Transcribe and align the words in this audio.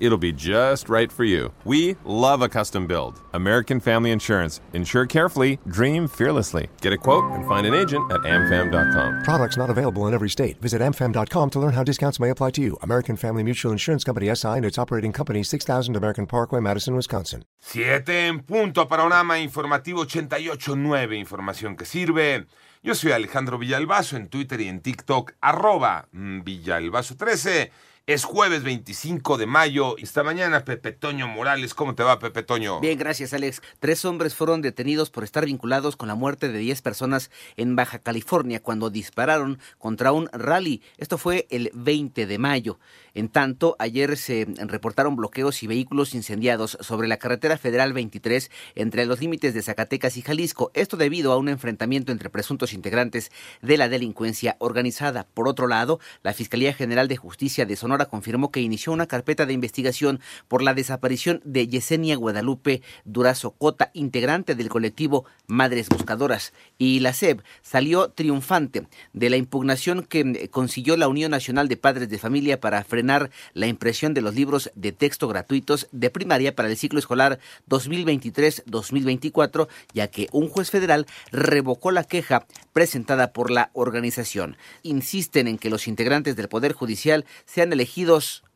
It'll 0.00 0.18
be 0.18 0.32
just 0.32 0.88
right 0.88 1.10
for 1.10 1.24
you. 1.24 1.52
We 1.64 1.96
love 2.04 2.42
a 2.42 2.48
custom 2.48 2.86
build. 2.86 3.20
American 3.32 3.80
Family 3.80 4.10
Insurance. 4.10 4.60
Insure 4.72 5.06
carefully, 5.06 5.58
dream 5.68 6.08
fearlessly. 6.08 6.68
Get 6.80 6.92
a 6.92 6.98
quote 6.98 7.24
and 7.32 7.46
find 7.46 7.66
an 7.66 7.74
agent 7.74 8.10
at 8.12 8.20
amfam.com. 8.22 9.22
Products 9.22 9.56
not 9.56 9.70
available 9.70 10.06
in 10.06 10.14
every 10.14 10.28
state. 10.28 10.60
Visit 10.60 10.82
amfam.com 10.82 11.50
to 11.50 11.58
learn 11.60 11.72
how 11.72 11.84
discounts 11.84 12.20
may 12.20 12.30
apply 12.30 12.50
to 12.50 12.60
you. 12.60 12.76
American 12.82 13.16
Family 13.16 13.42
Mutual 13.42 13.72
Insurance 13.72 14.04
Company 14.04 14.34
SI 14.34 14.48
and 14.48 14.64
its 14.64 14.78
operating 14.78 15.12
company 15.12 15.42
6000 15.42 15.96
American 15.96 16.26
Parkway, 16.26 16.60
Madison, 16.60 16.94
Wisconsin. 16.94 17.44
Siete 17.60 18.28
en 18.28 18.40
punto, 18.40 18.86
panorama 18.86 19.38
informativo 19.38 20.04
88.9, 20.04 21.18
información 21.18 21.76
que 21.76 21.84
sirve. 21.84 22.46
Yo 22.82 22.94
soy 22.94 23.12
Alejandro 23.12 23.58
Villalbazo 23.58 24.16
en 24.16 24.28
Twitter 24.28 24.60
y 24.60 24.68
en 24.68 24.80
TikTok, 24.80 25.32
arroba 25.40 26.08
mm, 26.12 26.40
Villalbazo13. 26.42 27.70
Es 28.08 28.24
jueves 28.24 28.62
25 28.62 29.36
de 29.36 29.44
mayo. 29.44 29.98
Esta 29.98 30.22
mañana, 30.22 30.64
Pepe 30.64 30.92
Toño 30.92 31.28
Morales. 31.28 31.74
¿Cómo 31.74 31.94
te 31.94 32.02
va, 32.02 32.18
Pepe 32.18 32.42
Toño? 32.42 32.80
Bien, 32.80 32.98
gracias, 32.98 33.34
Alex. 33.34 33.60
Tres 33.80 34.02
hombres 34.06 34.34
fueron 34.34 34.62
detenidos 34.62 35.10
por 35.10 35.24
estar 35.24 35.44
vinculados 35.44 35.94
con 35.94 36.08
la 36.08 36.14
muerte 36.14 36.48
de 36.48 36.58
10 36.58 36.80
personas 36.80 37.30
en 37.58 37.76
Baja 37.76 37.98
California 37.98 38.62
cuando 38.62 38.88
dispararon 38.88 39.58
contra 39.76 40.12
un 40.12 40.30
rally. 40.32 40.80
Esto 40.96 41.18
fue 41.18 41.46
el 41.50 41.70
20 41.74 42.24
de 42.24 42.38
mayo. 42.38 42.78
En 43.12 43.28
tanto, 43.28 43.76
ayer 43.78 44.16
se 44.16 44.46
reportaron 44.56 45.14
bloqueos 45.14 45.62
y 45.62 45.66
vehículos 45.66 46.14
incendiados 46.14 46.78
sobre 46.80 47.08
la 47.08 47.18
carretera 47.18 47.58
federal 47.58 47.92
23 47.92 48.50
entre 48.74 49.04
los 49.04 49.20
límites 49.20 49.52
de 49.52 49.60
Zacatecas 49.60 50.16
y 50.16 50.22
Jalisco. 50.22 50.70
Esto 50.72 50.96
debido 50.96 51.32
a 51.32 51.36
un 51.36 51.50
enfrentamiento 51.50 52.12
entre 52.12 52.30
presuntos 52.30 52.72
integrantes 52.72 53.30
de 53.60 53.76
la 53.76 53.90
delincuencia 53.90 54.56
organizada. 54.60 55.26
Por 55.34 55.46
otro 55.46 55.66
lado, 55.66 56.00
la 56.22 56.32
Fiscalía 56.32 56.72
General 56.72 57.06
de 57.06 57.18
Justicia 57.18 57.66
de 57.66 57.76
Sonora 57.76 57.97
confirmó 58.06 58.50
que 58.50 58.60
inició 58.60 58.92
una 58.92 59.06
carpeta 59.06 59.46
de 59.46 59.52
investigación 59.52 60.20
por 60.48 60.62
la 60.62 60.74
desaparición 60.74 61.40
de 61.44 61.68
Yesenia 61.68 62.16
Guadalupe 62.16 62.82
Durazo 63.04 63.52
Cota, 63.52 63.90
integrante 63.94 64.54
del 64.54 64.68
colectivo 64.68 65.24
Madres 65.46 65.88
Buscadoras. 65.88 66.52
Y 66.78 67.00
la 67.00 67.12
SEB 67.12 67.42
salió 67.62 68.10
triunfante 68.10 68.86
de 69.12 69.30
la 69.30 69.36
impugnación 69.36 70.04
que 70.04 70.48
consiguió 70.50 70.96
la 70.96 71.08
Unión 71.08 71.30
Nacional 71.30 71.68
de 71.68 71.76
Padres 71.76 72.08
de 72.08 72.18
Familia 72.18 72.60
para 72.60 72.82
frenar 72.84 73.30
la 73.54 73.66
impresión 73.66 74.14
de 74.14 74.20
los 74.20 74.34
libros 74.34 74.70
de 74.74 74.92
texto 74.92 75.28
gratuitos 75.28 75.88
de 75.92 76.10
primaria 76.10 76.54
para 76.54 76.68
el 76.68 76.76
ciclo 76.76 76.98
escolar 76.98 77.38
2023-2024, 77.68 79.68
ya 79.92 80.08
que 80.08 80.28
un 80.32 80.48
juez 80.48 80.70
federal 80.70 81.06
revocó 81.32 81.90
la 81.90 82.04
queja 82.04 82.46
presentada 82.72 83.32
por 83.32 83.50
la 83.50 83.70
organización. 83.72 84.56
Insisten 84.82 85.48
en 85.48 85.58
que 85.58 85.70
los 85.70 85.88
integrantes 85.88 86.36
del 86.36 86.48
Poder 86.48 86.72
Judicial 86.72 87.24
sean 87.44 87.72
elegidos 87.72 87.87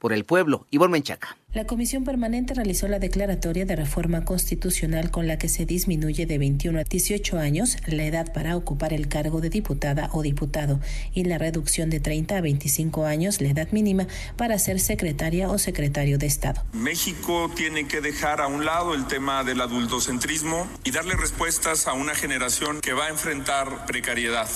por 0.00 0.12
el 0.12 0.24
pueblo. 0.24 0.66
Ivonne 0.70 0.92
Menchaca. 0.92 1.36
La 1.52 1.66
Comisión 1.66 2.04
Permanente 2.04 2.54
realizó 2.54 2.88
la 2.88 2.98
declaratoria 2.98 3.66
de 3.66 3.76
reforma 3.76 4.24
constitucional 4.24 5.10
con 5.10 5.26
la 5.26 5.36
que 5.36 5.48
se 5.48 5.66
disminuye 5.66 6.24
de 6.24 6.38
21 6.38 6.78
a 6.78 6.84
18 6.84 7.38
años 7.38 7.76
la 7.86 8.04
edad 8.04 8.32
para 8.32 8.56
ocupar 8.56 8.92
el 8.92 9.08
cargo 9.08 9.40
de 9.40 9.50
diputada 9.50 10.08
o 10.12 10.22
diputado 10.22 10.80
y 11.12 11.24
la 11.24 11.38
reducción 11.38 11.90
de 11.90 12.00
30 12.00 12.36
a 12.36 12.40
25 12.40 13.04
años 13.04 13.40
la 13.40 13.48
edad 13.48 13.68
mínima 13.72 14.06
para 14.36 14.58
ser 14.58 14.80
secretaria 14.80 15.50
o 15.50 15.58
secretario 15.58 16.18
de 16.18 16.26
Estado. 16.26 16.62
México 16.72 17.50
tiene 17.54 17.86
que 17.86 18.00
dejar 18.00 18.40
a 18.40 18.46
un 18.46 18.64
lado 18.64 18.94
el 18.94 19.06
tema 19.06 19.44
del 19.44 19.60
adultocentrismo 19.60 20.68
y 20.84 20.92
darle 20.92 21.14
respuestas 21.16 21.88
a 21.88 21.92
una 21.92 22.14
generación 22.14 22.80
que 22.80 22.92
va 22.92 23.06
a 23.06 23.10
enfrentar 23.10 23.86
precariedad. 23.86 24.48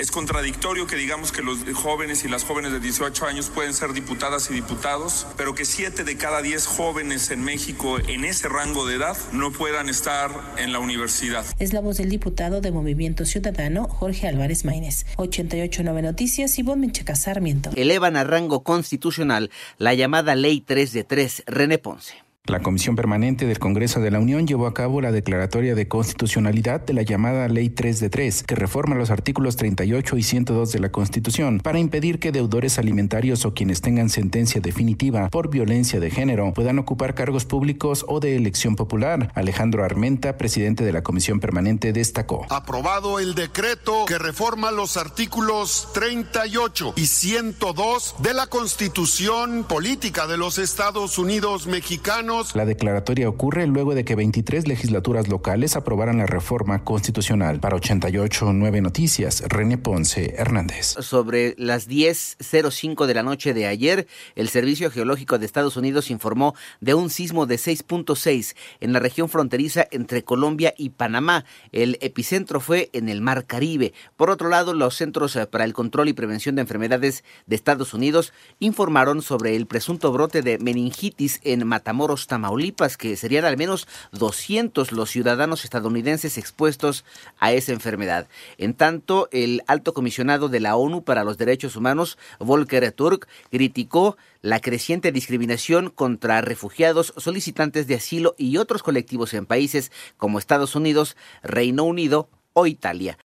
Es 0.00 0.10
contradictorio 0.10 0.86
que 0.86 0.96
digamos 0.96 1.30
que 1.30 1.42
los 1.42 1.58
jóvenes 1.74 2.24
y 2.24 2.28
las 2.28 2.44
jóvenes 2.44 2.72
de 2.72 2.80
18 2.80 3.26
años 3.26 3.50
pueden 3.50 3.74
ser 3.74 3.92
diputadas 3.92 4.50
y 4.50 4.54
diputados, 4.54 5.26
pero 5.36 5.54
que 5.54 5.66
7 5.66 6.04
de 6.04 6.16
cada 6.16 6.40
10 6.40 6.66
jóvenes 6.68 7.30
en 7.30 7.44
México 7.44 7.98
en 7.98 8.24
ese 8.24 8.48
rango 8.48 8.86
de 8.86 8.94
edad 8.94 9.14
no 9.32 9.52
puedan 9.52 9.90
estar 9.90 10.30
en 10.56 10.72
la 10.72 10.78
universidad. 10.78 11.44
Es 11.58 11.74
la 11.74 11.82
voz 11.82 11.98
del 11.98 12.08
diputado 12.08 12.62
de 12.62 12.72
Movimiento 12.72 13.26
Ciudadano, 13.26 13.88
Jorge 13.88 14.26
Álvarez 14.26 14.64
Maínez. 14.64 15.04
889 15.16 16.00
Noticias, 16.00 16.58
Ivonne 16.58 16.80
Menchaca 16.80 17.14
Sarmiento. 17.14 17.70
Elevan 17.76 18.16
a 18.16 18.24
rango 18.24 18.62
constitucional 18.62 19.50
la 19.76 19.92
llamada 19.92 20.34
Ley 20.34 20.62
3 20.62 20.94
de 20.94 21.04
3, 21.04 21.42
René 21.46 21.76
Ponce. 21.76 22.29
La 22.46 22.60
Comisión 22.60 22.96
Permanente 22.96 23.46
del 23.46 23.58
Congreso 23.58 24.00
de 24.00 24.10
la 24.10 24.18
Unión 24.18 24.46
llevó 24.46 24.66
a 24.66 24.72
cabo 24.72 25.02
la 25.02 25.12
declaratoria 25.12 25.74
de 25.74 25.88
constitucionalidad 25.88 26.80
de 26.80 26.94
la 26.94 27.02
llamada 27.02 27.46
Ley 27.48 27.68
3 27.68 28.00
de 28.00 28.08
3, 28.08 28.42
que 28.44 28.54
reforma 28.54 28.96
los 28.96 29.10
artículos 29.10 29.56
38 29.56 30.16
y 30.16 30.22
102 30.22 30.72
de 30.72 30.78
la 30.80 30.90
Constitución 30.90 31.60
para 31.60 31.78
impedir 31.78 32.18
que 32.18 32.32
deudores 32.32 32.78
alimentarios 32.78 33.44
o 33.44 33.52
quienes 33.52 33.82
tengan 33.82 34.08
sentencia 34.08 34.60
definitiva 34.62 35.28
por 35.28 35.50
violencia 35.50 36.00
de 36.00 36.10
género 36.10 36.52
puedan 36.54 36.78
ocupar 36.78 37.14
cargos 37.14 37.44
públicos 37.44 38.06
o 38.08 38.20
de 38.20 38.36
elección 38.36 38.74
popular. 38.74 39.30
Alejandro 39.34 39.84
Armenta, 39.84 40.38
presidente 40.38 40.82
de 40.82 40.92
la 40.92 41.02
Comisión 41.02 41.40
Permanente, 41.40 41.92
destacó. 41.92 42.46
Aprobado 42.48 43.20
el 43.20 43.34
decreto 43.34 44.06
que 44.06 44.18
reforma 44.18 44.70
los 44.70 44.96
artículos 44.96 45.88
38 45.92 46.94
y 46.96 47.06
102 47.06 48.16
de 48.18 48.34
la 48.34 48.46
Constitución 48.46 49.64
Política 49.68 50.26
de 50.26 50.38
los 50.38 50.56
Estados 50.56 51.18
Unidos 51.18 51.66
Mexicanos 51.66 52.29
la 52.54 52.64
declaratoria 52.64 53.28
ocurre 53.28 53.66
luego 53.66 53.94
de 53.94 54.04
que 54.04 54.14
23 54.14 54.68
legislaturas 54.68 55.26
locales 55.28 55.74
aprobaran 55.74 56.18
la 56.18 56.26
reforma 56.26 56.84
constitucional. 56.84 57.58
Para 57.58 57.76
88 57.76 58.52
9 58.52 58.80
Noticias, 58.80 59.42
René 59.48 59.78
Ponce 59.78 60.34
Hernández. 60.36 60.94
Sobre 61.00 61.54
las 61.58 61.88
10.05 61.88 63.06
de 63.06 63.14
la 63.14 63.24
noche 63.24 63.52
de 63.52 63.66
ayer, 63.66 64.06
el 64.36 64.48
Servicio 64.48 64.90
Geológico 64.92 65.38
de 65.38 65.46
Estados 65.46 65.76
Unidos 65.76 66.10
informó 66.10 66.54
de 66.80 66.94
un 66.94 67.10
sismo 67.10 67.46
de 67.46 67.56
6.6 67.56 68.54
en 68.78 68.92
la 68.92 69.00
región 69.00 69.28
fronteriza 69.28 69.88
entre 69.90 70.22
Colombia 70.22 70.72
y 70.76 70.90
Panamá. 70.90 71.44
El 71.72 71.98
epicentro 72.00 72.60
fue 72.60 72.90
en 72.92 73.08
el 73.08 73.20
Mar 73.20 73.46
Caribe. 73.46 73.92
Por 74.16 74.30
otro 74.30 74.48
lado, 74.48 74.72
los 74.72 74.94
Centros 74.94 75.36
para 75.50 75.64
el 75.64 75.72
Control 75.72 76.08
y 76.08 76.12
Prevención 76.12 76.54
de 76.54 76.62
Enfermedades 76.62 77.24
de 77.46 77.56
Estados 77.56 77.92
Unidos 77.92 78.32
informaron 78.60 79.20
sobre 79.20 79.56
el 79.56 79.66
presunto 79.66 80.12
brote 80.12 80.42
de 80.42 80.58
meningitis 80.58 81.40
en 81.42 81.66
Matamoros, 81.66 82.19
Tamaulipas, 82.26 82.96
que 82.96 83.16
serían 83.16 83.44
al 83.44 83.56
menos 83.56 83.86
200 84.12 84.92
los 84.92 85.10
ciudadanos 85.10 85.64
estadounidenses 85.64 86.38
expuestos 86.38 87.04
a 87.38 87.52
esa 87.52 87.72
enfermedad. 87.72 88.28
En 88.58 88.74
tanto, 88.74 89.28
el 89.32 89.62
alto 89.66 89.94
comisionado 89.94 90.48
de 90.48 90.60
la 90.60 90.76
ONU 90.76 91.04
para 91.04 91.24
los 91.24 91.38
Derechos 91.38 91.76
Humanos, 91.76 92.18
Volker 92.38 92.90
Turk, 92.92 93.28
criticó 93.50 94.16
la 94.42 94.60
creciente 94.60 95.12
discriminación 95.12 95.90
contra 95.90 96.40
refugiados, 96.40 97.12
solicitantes 97.16 97.86
de 97.86 97.96
asilo 97.96 98.34
y 98.38 98.56
otros 98.56 98.82
colectivos 98.82 99.34
en 99.34 99.46
países 99.46 99.92
como 100.16 100.38
Estados 100.38 100.74
Unidos, 100.74 101.16
Reino 101.42 101.84
Unido 101.84 102.28
o 102.52 102.66
Italia. 102.66 103.16